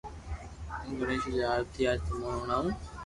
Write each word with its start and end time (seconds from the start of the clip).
گڻآݾ 0.97 1.23
ري 1.35 1.41
آرتي 1.53 1.81
آج 1.91 1.99
تموني 2.05 2.37
ھڻاو 2.41 2.61